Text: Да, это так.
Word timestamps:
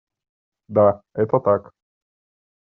Да, 0.67 1.03
это 1.13 1.39
так. 1.39 1.75